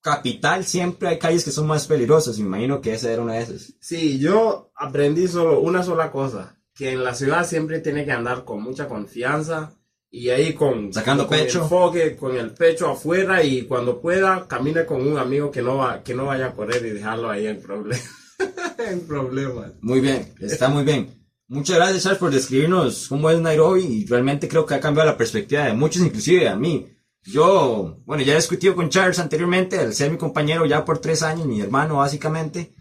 capital 0.00 0.64
siempre 0.64 1.08
hay 1.08 1.18
calles 1.18 1.44
que 1.44 1.50
son 1.50 1.66
más 1.66 1.86
peligrosas. 1.86 2.38
Me 2.38 2.46
imagino 2.46 2.80
que 2.80 2.94
esa 2.94 3.12
era 3.12 3.20
una 3.20 3.34
de 3.34 3.42
esas. 3.42 3.74
Sí, 3.78 4.18
yo 4.18 4.72
aprendí 4.74 5.28
solo 5.28 5.60
una 5.60 5.82
sola 5.82 6.10
cosa. 6.10 6.58
Que 6.74 6.92
en 6.92 7.04
la 7.04 7.14
ciudad 7.14 7.46
siempre 7.46 7.80
tiene 7.80 8.06
que 8.06 8.12
andar 8.12 8.44
con 8.46 8.62
mucha 8.62 8.88
confianza. 8.88 9.74
Y 10.10 10.30
ahí 10.30 10.54
con... 10.54 10.94
Sacando 10.94 11.26
con 11.26 11.36
pecho. 11.36 11.64
enfoque, 11.64 12.16
con 12.16 12.38
el 12.38 12.52
pecho 12.52 12.88
afuera. 12.88 13.44
Y 13.44 13.66
cuando 13.66 14.00
pueda, 14.00 14.48
camine 14.48 14.86
con 14.86 15.06
un 15.06 15.18
amigo 15.18 15.50
que 15.50 15.60
no, 15.60 15.76
va, 15.76 16.02
que 16.02 16.14
no 16.14 16.24
vaya 16.24 16.46
a 16.46 16.52
correr 16.52 16.86
y 16.86 16.90
dejarlo 16.90 17.28
ahí 17.28 17.46
en 17.46 17.60
problemas. 17.60 18.21
en 18.78 19.00
problemas. 19.06 19.72
Muy 19.80 20.00
bien, 20.00 20.34
está 20.40 20.68
muy 20.68 20.84
bien. 20.84 21.22
Muchas 21.48 21.76
gracias, 21.76 22.04
Charles, 22.04 22.18
por 22.18 22.30
describirnos 22.30 23.08
cómo 23.08 23.28
es 23.28 23.38
Nairobi 23.38 23.82
y 23.82 24.06
realmente 24.06 24.48
creo 24.48 24.64
que 24.64 24.74
ha 24.74 24.80
cambiado 24.80 25.10
la 25.10 25.18
perspectiva 25.18 25.64
de 25.64 25.74
muchos, 25.74 26.02
inclusive 26.02 26.48
a 26.48 26.56
mí. 26.56 26.86
Yo, 27.24 27.98
bueno, 28.06 28.22
ya 28.22 28.32
he 28.32 28.36
discutido 28.36 28.74
con 28.74 28.88
Charles 28.88 29.18
anteriormente, 29.18 29.78
al 29.78 29.94
ser 29.94 30.10
mi 30.10 30.16
compañero 30.16 30.66
ya 30.66 30.84
por 30.84 30.98
tres 30.98 31.22
años, 31.22 31.46
mi 31.46 31.60
hermano 31.60 31.96
básicamente. 31.96 32.72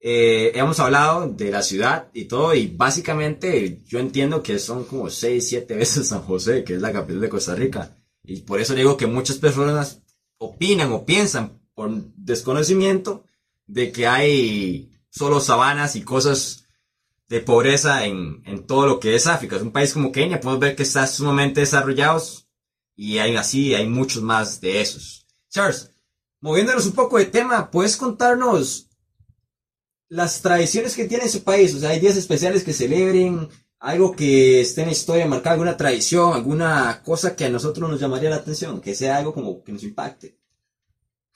Eh, 0.00 0.52
hemos 0.54 0.78
hablado 0.78 1.28
de 1.28 1.50
la 1.50 1.62
ciudad 1.62 2.08
y 2.12 2.26
todo 2.26 2.54
y 2.54 2.68
básicamente 2.68 3.82
yo 3.86 3.98
entiendo 3.98 4.42
que 4.42 4.58
son 4.58 4.84
como 4.84 5.10
seis, 5.10 5.48
siete 5.48 5.74
veces 5.74 6.08
San 6.08 6.22
José, 6.22 6.64
que 6.64 6.74
es 6.74 6.80
la 6.80 6.92
capital 6.92 7.20
de 7.20 7.28
Costa 7.28 7.54
Rica. 7.54 7.96
Y 8.22 8.40
por 8.42 8.60
eso 8.60 8.74
digo 8.74 8.96
que 8.96 9.06
muchas 9.06 9.38
personas 9.38 10.02
opinan 10.38 10.92
o 10.92 11.04
piensan 11.04 11.60
por 11.74 11.90
desconocimiento 12.16 13.24
de 13.68 13.92
que 13.92 14.06
hay 14.08 14.90
solo 15.10 15.40
sabanas 15.40 15.94
y 15.94 16.02
cosas 16.02 16.64
de 17.28 17.40
pobreza 17.40 18.06
en, 18.06 18.42
en 18.46 18.66
todo 18.66 18.86
lo 18.86 19.00
que 19.00 19.14
es 19.14 19.26
África. 19.26 19.56
Es 19.56 19.62
un 19.62 19.72
país 19.72 19.92
como 19.92 20.10
Kenia, 20.10 20.40
podemos 20.40 20.60
ver 20.60 20.74
que 20.76 20.82
está 20.82 21.06
sumamente 21.06 21.60
desarrollados 21.60 22.48
y 22.96 23.18
hay 23.18 23.36
así, 23.36 23.74
hay 23.74 23.86
muchos 23.86 24.22
más 24.22 24.60
de 24.60 24.80
esos. 24.80 25.26
Charles, 25.50 25.90
moviéndonos 26.40 26.86
un 26.86 26.92
poco 26.92 27.18
de 27.18 27.26
tema, 27.26 27.70
¿puedes 27.70 27.96
contarnos 27.96 28.88
las 30.08 30.40
tradiciones 30.40 30.96
que 30.96 31.04
tiene 31.04 31.28
su 31.28 31.44
país? 31.44 31.74
O 31.74 31.78
sea, 31.78 31.90
hay 31.90 32.00
días 32.00 32.16
especiales 32.16 32.64
que 32.64 32.72
celebren, 32.72 33.48
algo 33.78 34.16
que 34.16 34.60
esté 34.60 34.80
en 34.80 34.88
la 34.88 34.92
historia 34.92 35.26
marcada, 35.26 35.52
alguna 35.54 35.76
tradición, 35.76 36.32
alguna 36.32 37.02
cosa 37.04 37.36
que 37.36 37.44
a 37.44 37.50
nosotros 37.50 37.88
nos 37.88 38.00
llamaría 38.00 38.30
la 38.30 38.36
atención, 38.36 38.80
que 38.80 38.94
sea 38.94 39.18
algo 39.18 39.32
como 39.32 39.62
que 39.62 39.72
nos 39.72 39.84
impacte. 39.84 40.36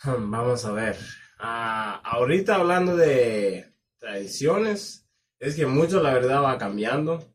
Hmm, 0.02 0.30
Vamos 0.30 0.64
a 0.64 0.72
ver. 0.72 0.96
Ah, 1.44 2.00
ahorita 2.04 2.54
hablando 2.54 2.96
de 2.96 3.66
tradiciones, 3.98 5.08
es 5.40 5.56
que 5.56 5.66
mucho 5.66 6.00
la 6.00 6.14
verdad 6.14 6.40
va 6.40 6.56
cambiando. 6.56 7.28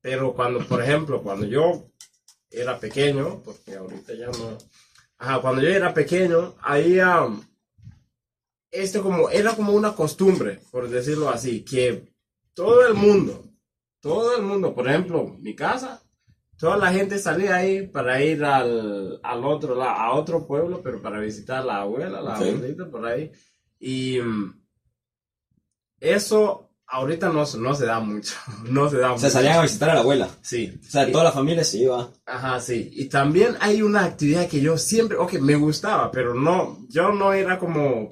Pero 0.00 0.34
cuando, 0.34 0.66
por 0.66 0.82
ejemplo, 0.82 1.22
cuando 1.22 1.46
yo 1.46 1.86
era 2.50 2.80
pequeño, 2.80 3.40
porque 3.44 3.76
ahorita 3.76 4.14
ya 4.14 4.26
no. 4.26 4.58
Ajá, 5.16 5.40
cuando 5.40 5.62
yo 5.62 5.68
era 5.68 5.94
pequeño, 5.94 6.56
ahí 6.60 6.98
am, 6.98 7.40
esto 8.72 9.00
como, 9.00 9.30
era 9.30 9.54
como 9.54 9.74
una 9.74 9.94
costumbre, 9.94 10.58
por 10.72 10.88
decirlo 10.88 11.28
así, 11.28 11.64
que 11.64 12.12
todo 12.54 12.84
el 12.84 12.94
mundo, 12.94 13.44
todo 14.00 14.36
el 14.36 14.42
mundo, 14.42 14.74
por 14.74 14.88
ejemplo, 14.88 15.36
mi 15.38 15.54
casa, 15.54 16.02
toda 16.58 16.76
la 16.76 16.92
gente 16.92 17.20
salía 17.20 17.54
ahí 17.54 17.86
para 17.86 18.20
ir 18.24 18.44
al, 18.44 19.20
al 19.22 19.44
otro 19.44 19.76
lado, 19.76 20.00
a 20.00 20.14
otro 20.14 20.48
pueblo, 20.48 20.80
pero 20.82 21.00
para 21.00 21.20
visitar 21.20 21.58
a 21.62 21.64
la 21.64 21.80
abuela, 21.82 22.20
la 22.20 22.34
Ok. 22.34 22.42
abuelita 22.46 22.90
por 22.90 23.06
ahí. 23.06 23.30
Y 23.84 24.20
mm, 24.20 24.54
eso 26.00 26.70
ahorita 26.86 27.30
no, 27.30 27.46
se- 27.46 27.58
no 27.58 27.74
se 27.74 27.86
da 27.86 28.00
mucho, 28.00 28.34
no 28.70 28.88
se 28.88 28.98
da 28.98 29.10
mucho. 29.12 29.28
salían 29.30 29.58
a 29.58 29.62
visitar 29.62 29.90
a 29.90 29.94
la 29.94 30.00
abuela. 30.00 30.28
Sí. 30.42 30.78
O 30.86 30.90
sea, 30.90 31.10
toda 31.10 31.24
la 31.24 31.32
familia 31.32 31.64
se 31.64 31.78
iba. 31.78 32.10
Ajá, 32.26 32.60
sí. 32.60 32.90
Y 32.92 33.06
también 33.06 33.56
hay 33.60 33.82
una 33.82 34.04
actividad 34.04 34.48
que 34.48 34.60
yo 34.60 34.78
siempre, 34.78 35.16
ok, 35.18 35.34
me 35.40 35.56
gustaba, 35.56 36.10
pero 36.10 36.34
no, 36.34 36.78
yo 36.88 37.12
no 37.12 37.32
era 37.32 37.58
como 37.58 38.10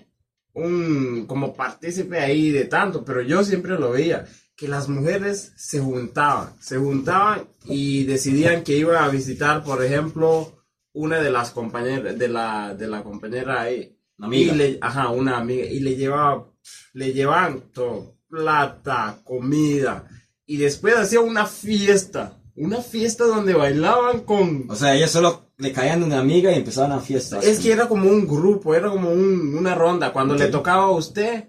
un, 0.54 1.26
como 1.26 1.54
partícipe 1.54 2.18
ahí 2.18 2.50
de 2.50 2.64
tanto, 2.64 3.04
pero 3.04 3.22
yo 3.22 3.44
siempre 3.44 3.78
lo 3.78 3.92
veía, 3.92 4.26
que 4.56 4.66
las 4.66 4.88
mujeres 4.88 5.52
se 5.56 5.78
juntaban, 5.80 6.54
se 6.60 6.76
juntaban 6.78 7.44
y 7.64 8.04
decidían 8.04 8.62
que 8.64 8.76
iban 8.76 8.96
a 9.02 9.08
visitar, 9.08 9.62
por 9.62 9.84
ejemplo, 9.84 10.64
una 10.92 11.20
de 11.20 11.30
las 11.30 11.50
compañeras, 11.52 12.18
de 12.18 12.28
la, 12.28 12.74
de 12.74 12.86
la 12.88 13.02
compañera 13.02 13.60
ahí. 13.62 13.96
Una 14.20 14.26
amiga. 14.26 14.52
Y 14.52 14.56
le, 14.56 14.78
ajá, 14.80 15.08
una 15.08 15.38
amiga, 15.38 15.64
y 15.66 15.80
le 15.80 15.96
llevaba, 15.96 16.46
le 16.92 17.12
llevaban 17.12 17.60
todo, 17.72 18.16
plata, 18.28 19.18
comida, 19.24 20.04
y 20.46 20.56
después 20.58 20.96
hacía 20.96 21.20
una 21.20 21.46
fiesta, 21.46 22.38
una 22.56 22.82
fiesta 22.82 23.24
donde 23.24 23.54
bailaban 23.54 24.20
con... 24.20 24.66
O 24.68 24.74
sea, 24.76 24.94
ellas 24.94 25.10
solo 25.10 25.50
le 25.58 25.72
caían 25.72 26.02
una 26.02 26.18
amiga 26.20 26.50
y 26.52 26.56
empezaban 26.56 26.92
a 26.92 27.00
fiestas. 27.00 27.44
Es 27.44 27.60
que 27.60 27.72
era 27.72 27.86
como 27.88 28.08
un 28.08 28.26
grupo, 28.26 28.74
era 28.74 28.90
como 28.90 29.10
un- 29.10 29.56
una 29.56 29.74
ronda, 29.74 30.12
cuando 30.12 30.34
Ok. 30.34 30.40
le 30.40 30.46
tocaba 30.48 30.84
a 30.84 30.90
usted, 30.90 31.44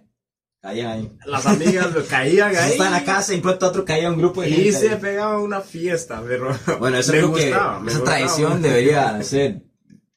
Caían 0.63 0.91
ahí. 0.91 1.11
Las 1.25 1.43
amigas 1.47 1.87
caían 2.07 2.49
ahí. 2.55 2.73
Está 2.73 2.85
en 2.85 2.91
la 2.91 3.03
casa 3.03 3.33
y 3.33 3.41
pronto 3.41 3.65
otro 3.67 3.83
caía 3.83 4.11
un 4.11 4.17
grupo 4.19 4.41
de 4.43 4.49
Y 4.51 4.53
gente 4.53 4.71
se 4.73 4.89
ahí. 4.91 4.99
pegaba 5.01 5.39
una 5.39 5.61
fiesta, 5.61 6.21
pero. 6.23 6.55
Bueno, 6.79 6.97
eso 6.97 7.11
creo 7.13 7.33
que 7.33 7.45
gustaba, 7.49 7.79
me 7.79 7.89
esa 7.89 7.99
gustaba 7.99 8.17
tradición 8.19 8.61
debería 8.61 9.23
ser 9.23 9.63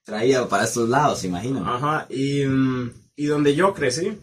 traída 0.05 0.49
para 0.49 0.65
estos 0.65 0.89
lados, 0.89 1.25
imagino. 1.25 1.67
Ajá, 1.67 2.07
y, 2.11 2.45
mm, 2.45 2.91
y 3.17 3.27
donde 3.27 3.55
yo 3.55 3.75
crecí, 3.75 4.17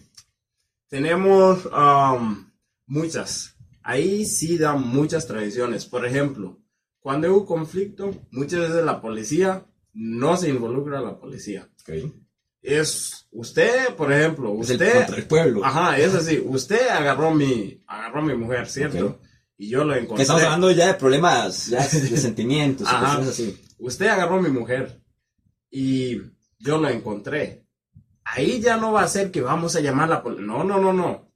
tenemos 0.90 1.68
am, 1.72 2.52
muchas. 2.86 3.56
Ahí 3.84 4.26
sí 4.26 4.58
dan 4.58 4.88
muchas 4.88 5.26
tradiciones. 5.28 5.86
Por 5.86 6.06
ejemplo, 6.06 6.60
cuando 7.00 7.32
hubo 7.32 7.46
conflicto, 7.46 8.14
muchas 8.32 8.60
veces 8.60 8.84
la 8.86 9.02
policía 9.02 9.66
no 9.94 10.38
se 10.38 10.50
involucra 10.50 11.00
a 11.00 11.02
la 11.02 11.20
policía. 11.20 11.68
Ok. 11.82 12.12
Es 12.62 13.28
usted, 13.32 13.96
por 13.96 14.14
ejemplo, 14.14 14.56
Es 14.62 14.70
el 14.70 14.76
usted. 14.76 14.94
contra 14.94 15.18
el 15.18 15.26
pueblo. 15.26 15.66
Ajá, 15.66 15.98
es 15.98 16.14
así. 16.14 16.40
Usted 16.46 16.90
agarró 16.90 17.34
mi, 17.34 17.82
agarró 17.88 18.22
mi 18.22 18.36
mujer, 18.36 18.68
¿cierto? 18.70 19.20
Y 19.58 19.70
yo 19.70 19.84
lo 19.84 19.94
Que 19.94 20.02
encontré. 20.02 20.22
estamos 20.22 20.44
hablando 20.44 20.70
ya 20.72 20.88
de 20.88 20.94
problemas, 20.94 21.68
ya 21.68 21.80
de 21.88 21.90
sentimientos, 22.18 22.88
Ajá. 22.88 23.18
así. 23.20 23.60
usted 23.80 24.08
agarró 24.08 24.36
a 24.38 24.42
mi 24.42 24.50
mujer 24.50 25.01
y 25.72 26.22
yo 26.60 26.78
lo 26.78 26.90
encontré. 26.90 27.66
Ahí 28.24 28.62
ya 28.62 28.78
no 28.78 28.92
va 28.92 29.02
a 29.02 29.08
ser 29.08 29.32
que 29.32 29.42
vamos 29.42 29.76
a 29.76 29.82
llamar 29.82 30.10
la 30.10 30.22
policía. 30.22 30.46
No, 30.46 30.64
no, 30.64 30.80
no, 30.80 30.94
no. 30.94 31.34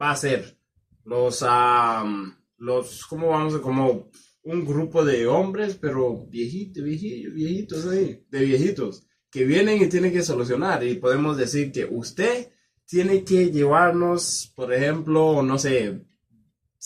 Va 0.00 0.10
a 0.10 0.16
ser 0.16 0.58
los, 1.04 1.42
am, 1.42 2.36
los, 2.58 3.06
¿cómo 3.06 3.30
vamos 3.30 3.54
a, 3.54 3.60
como 3.60 4.10
un 4.46 4.64
grupo 4.64 5.04
de 5.04 5.26
hombres, 5.26 5.76
pero 5.80 6.26
viejitos, 6.26 6.84
viejitos, 6.84 7.34
viejitos 7.34 7.86
ahí, 7.86 8.24
de 8.30 8.44
viejitos, 8.44 9.06
que 9.28 9.44
vienen 9.44 9.82
y 9.82 9.88
tienen 9.88 10.12
que 10.12 10.22
solucionar. 10.22 10.84
Y 10.84 10.94
podemos 10.94 11.36
decir 11.36 11.72
que 11.72 11.84
usted 11.84 12.52
tiene 12.84 13.24
que 13.24 13.50
llevarnos, 13.50 14.52
por 14.54 14.72
ejemplo, 14.72 15.42
no 15.42 15.58
sé, 15.58 16.06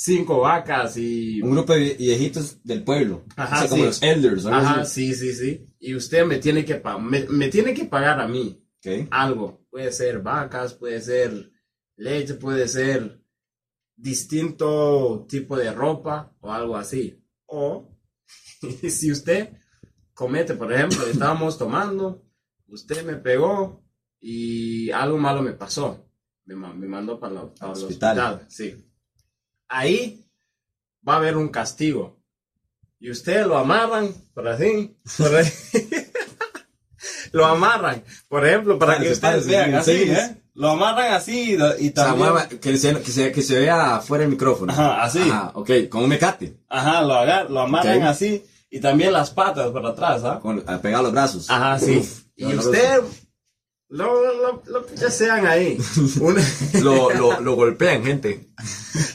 cinco 0.03 0.41
vacas 0.41 0.97
y 0.97 1.43
Un 1.43 1.51
grupo 1.53 1.75
de 1.75 1.95
viejitos 1.95 2.63
del 2.65 2.83
pueblo. 2.85 3.25
Ajá, 3.37 3.57
o 3.57 3.59
sea, 3.61 3.69
como 3.69 3.83
sí. 3.83 3.87
los 3.87 4.03
elders, 4.03 4.45
¿no? 4.45 4.55
Ajá, 4.55 4.85
sí, 4.87 5.15
sí, 5.15 5.35
sí. 5.35 5.67
Y 5.79 5.95
usted 5.95 6.25
me 6.25 6.39
tiene 6.39 6.65
que, 6.65 6.77
pa- 6.77 6.99
me, 6.99 7.27
me 7.29 7.49
tiene 7.49 7.75
que 7.75 7.85
pagar 7.85 8.19
a 8.21 8.27
mí 8.29 8.63
algo. 9.11 9.67
Puede 9.71 9.93
ser 9.93 10.21
vacas, 10.21 10.73
puede 10.75 11.01
ser 11.03 11.51
leche, 11.97 12.35
puede 12.35 12.67
ser 12.67 13.21
distinto 13.97 15.27
tipo 15.29 15.57
de 15.57 15.71
ropa 15.73 16.35
o 16.41 16.51
algo 16.53 16.77
así. 16.77 17.23
O 17.47 17.95
si 18.89 19.13
usted 19.13 19.51
comete, 20.15 20.55
por 20.55 20.73
ejemplo, 20.73 21.07
estábamos 21.07 21.59
tomando, 21.59 22.25
usted 22.69 23.05
me 23.05 23.17
pegó 23.17 23.83
y 24.19 24.91
algo 24.91 25.19
malo 25.19 25.43
me 25.43 25.53
pasó. 25.53 26.07
Me, 26.47 26.55
me 26.55 26.87
mandó 26.89 27.21
para, 27.21 27.35
la- 27.35 27.55
para 27.55 27.73
el 27.73 27.79
Hospital. 27.85 28.19
hospital. 28.19 28.47
Sí. 28.49 28.87
Ahí 29.71 30.27
va 31.09 31.15
a 31.15 31.17
haber 31.17 31.37
un 31.37 31.49
castigo. 31.49 32.19
Y 32.99 33.11
usted 33.11 33.47
lo 33.47 33.57
amarran, 33.57 34.13
por 34.35 34.47
así, 34.49 34.95
por 35.17 35.35
ahí. 35.35 35.47
lo 37.33 37.47
amarran, 37.47 38.05
por 38.29 38.47
ejemplo, 38.47 38.79
para 38.79 38.99
que 38.99 39.11
ustedes 39.13 39.47
vean 39.47 39.75
así, 39.75 39.93
¿eh? 40.11 40.37
Lo 40.55 40.71
amarran 40.71 41.15
así 41.15 41.53
y, 41.53 41.55
y 41.55 41.57
O 41.57 41.93
sea, 41.93 41.93
también... 41.95 42.59
que, 42.61 42.77
se, 42.77 43.01
que, 43.01 43.11
se, 43.13 43.33
que 43.33 43.43
se 43.43 43.59
vea 43.61 44.01
fuera 44.01 44.25
el 44.25 44.31
micrófono. 44.31 44.73
Ajá, 44.73 45.03
así. 45.03 45.21
Ajá, 45.21 45.53
ok, 45.55 45.71
con 45.89 46.03
un 46.03 46.11
mecate. 46.11 46.59
Ajá, 46.69 47.01
lo, 47.03 47.15
agar, 47.15 47.51
lo 47.51 47.61
amarran 47.61 47.99
Ok. 48.03 48.05
así 48.09 48.45
y 48.69 48.81
también 48.81 49.13
las 49.13 49.31
patas 49.31 49.71
para 49.71 49.91
atrás, 49.91 50.23
¿ah? 50.25 50.41
Con, 50.43 50.63
a 50.67 50.79
pegar 50.83 51.03
los 51.03 51.13
brazos. 51.13 51.49
Ajá, 51.49 51.79
sí. 51.79 51.99
Uf, 51.99 52.25
y 52.37 52.45
usted, 52.55 53.01
lo, 53.91 54.23
lo, 54.43 54.63
lo, 54.67 54.87
ya 54.95 55.11
sean 55.11 55.47
ahí. 55.47 55.77
Un- 56.21 56.37
Lo, 56.83 57.11
lo, 57.13 57.41
lo 57.41 57.55
golpean, 57.55 58.05
gente. 58.05 58.49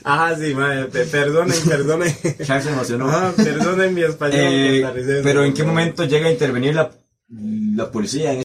Ajá, 0.04 0.36
sí, 0.38 0.54
madre, 0.54 0.86
pe- 0.86 1.06
perdonen, 1.06 1.58
perdonen. 1.68 2.14
Charles 2.44 2.66
se 2.66 2.72
emocionó. 2.72 3.08
Ajá, 3.10 3.34
perdonen 3.36 3.94
mi 3.94 4.04
español. 4.04 4.40
Eh, 4.42 5.22
pero 5.24 5.44
¿en 5.44 5.54
qué 5.54 5.64
momento 5.64 6.04
llega 6.06 6.28
a 6.28 6.32
intervenir 6.32 6.76
la, 6.76 6.92
la 7.30 7.90
policía 7.92 8.26
en 8.26 8.30